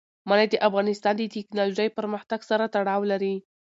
منی 0.29 0.45
د 0.51 0.55
افغانستان 0.67 1.13
د 1.17 1.21
تکنالوژۍ 1.35 1.89
پرمختګ 1.97 2.39
سره 2.49 2.63
تړاو 2.75 3.01
لري. 3.11 3.35